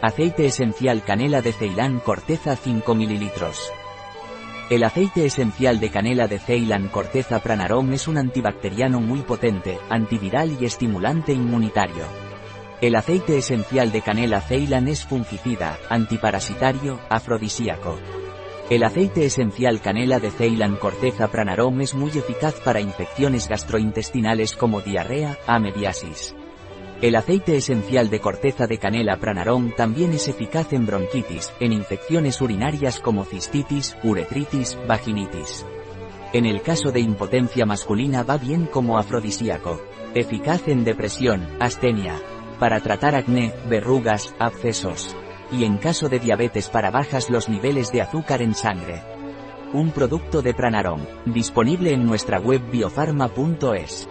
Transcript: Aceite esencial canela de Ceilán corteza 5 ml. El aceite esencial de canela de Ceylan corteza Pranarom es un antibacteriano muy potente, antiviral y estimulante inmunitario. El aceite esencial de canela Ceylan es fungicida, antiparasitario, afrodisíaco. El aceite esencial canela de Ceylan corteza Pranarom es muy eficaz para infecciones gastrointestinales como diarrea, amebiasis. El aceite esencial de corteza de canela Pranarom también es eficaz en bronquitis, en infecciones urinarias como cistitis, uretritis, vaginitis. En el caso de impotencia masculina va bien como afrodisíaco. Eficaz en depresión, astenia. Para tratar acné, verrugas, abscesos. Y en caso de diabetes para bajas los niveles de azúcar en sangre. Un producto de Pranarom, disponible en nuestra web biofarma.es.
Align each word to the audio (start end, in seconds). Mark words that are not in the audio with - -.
Aceite 0.00 0.46
esencial 0.46 1.02
canela 1.02 1.42
de 1.42 1.52
Ceilán 1.52 1.98
corteza 1.98 2.54
5 2.54 2.94
ml. 2.94 3.30
El 4.70 4.84
aceite 4.84 5.26
esencial 5.26 5.80
de 5.80 5.90
canela 5.90 6.28
de 6.28 6.38
Ceylan 6.38 6.86
corteza 6.86 7.40
Pranarom 7.40 7.92
es 7.92 8.06
un 8.06 8.16
antibacteriano 8.16 9.00
muy 9.00 9.22
potente, 9.22 9.76
antiviral 9.90 10.56
y 10.60 10.66
estimulante 10.66 11.32
inmunitario. 11.32 12.04
El 12.80 12.94
aceite 12.94 13.38
esencial 13.38 13.90
de 13.90 14.02
canela 14.02 14.40
Ceylan 14.40 14.86
es 14.86 15.04
fungicida, 15.04 15.76
antiparasitario, 15.90 17.00
afrodisíaco. 17.08 17.98
El 18.70 18.84
aceite 18.84 19.24
esencial 19.24 19.80
canela 19.80 20.20
de 20.20 20.30
Ceylan 20.30 20.76
corteza 20.76 21.26
Pranarom 21.26 21.80
es 21.80 21.94
muy 21.94 22.10
eficaz 22.10 22.54
para 22.60 22.80
infecciones 22.80 23.48
gastrointestinales 23.48 24.54
como 24.54 24.80
diarrea, 24.80 25.36
amebiasis. 25.48 26.36
El 27.00 27.14
aceite 27.14 27.56
esencial 27.56 28.10
de 28.10 28.18
corteza 28.18 28.66
de 28.66 28.78
canela 28.78 29.18
Pranarom 29.18 29.70
también 29.70 30.12
es 30.12 30.26
eficaz 30.26 30.72
en 30.72 30.84
bronquitis, 30.84 31.52
en 31.60 31.72
infecciones 31.72 32.40
urinarias 32.40 32.98
como 32.98 33.24
cistitis, 33.24 33.96
uretritis, 34.02 34.76
vaginitis. 34.88 35.64
En 36.32 36.44
el 36.44 36.60
caso 36.60 36.90
de 36.90 36.98
impotencia 36.98 37.64
masculina 37.66 38.24
va 38.24 38.36
bien 38.36 38.66
como 38.66 38.98
afrodisíaco. 38.98 39.80
Eficaz 40.16 40.66
en 40.66 40.82
depresión, 40.82 41.46
astenia. 41.60 42.20
Para 42.58 42.80
tratar 42.80 43.14
acné, 43.14 43.54
verrugas, 43.68 44.34
abscesos. 44.40 45.14
Y 45.52 45.62
en 45.62 45.78
caso 45.78 46.08
de 46.08 46.18
diabetes 46.18 46.68
para 46.68 46.90
bajas 46.90 47.30
los 47.30 47.48
niveles 47.48 47.92
de 47.92 48.02
azúcar 48.02 48.42
en 48.42 48.56
sangre. 48.56 49.04
Un 49.72 49.92
producto 49.92 50.42
de 50.42 50.52
Pranarom, 50.52 51.02
disponible 51.26 51.92
en 51.92 52.04
nuestra 52.04 52.40
web 52.40 52.60
biofarma.es. 52.72 54.08